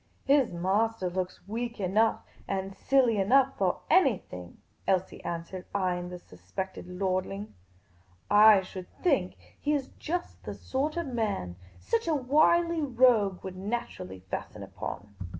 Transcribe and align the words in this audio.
"His 0.25 0.49
m3* 0.49 0.97
;ter 0.97 1.09
looks 1.11 1.47
weak 1.47 1.79
enough 1.79 2.23
and 2.47 2.73
silly 2.75 3.19
enough 3.19 3.55
for 3.59 3.81
any 3.87 4.17
thing," 4.17 4.57
Elsie 4.87 5.23
answered, 5.23 5.67
eying 5.75 6.09
the 6.09 6.17
suspected 6.17 6.87
lordling." 6.87 7.53
I 8.51 8.61
should 8.63 8.87
think 9.03 9.37
he 9.61 9.73
is 9.73 9.89
just 9.99 10.41
the 10.41 10.55
sort 10.55 10.97
of 10.97 11.05
man 11.05 11.55
such 11.79 12.07
a 12.07 12.15
wily 12.15 12.81
rogue 12.81 13.43
would 13.43 13.55
naturally 13.55 14.21
fasten 14.31 14.63
upon." 14.63 15.13